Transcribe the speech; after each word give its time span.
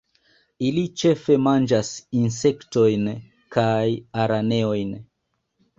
Ili 0.69 0.83
ĉefe 1.01 1.35
manĝas 1.49 1.91
insektojn 2.23 3.07
kaj 3.59 3.87
araneojn. 4.27 5.01